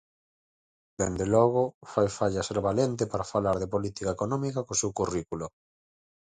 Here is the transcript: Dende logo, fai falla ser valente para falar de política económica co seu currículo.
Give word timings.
Dende 0.99 1.25
logo, 1.35 1.63
fai 1.91 2.07
falla 2.17 2.45
ser 2.47 2.59
valente 2.67 3.03
para 3.11 3.29
falar 3.33 3.55
de 3.61 3.71
política 3.73 4.09
económica 4.15 4.65
co 4.67 4.79
seu 4.81 4.91
currículo. 4.99 5.45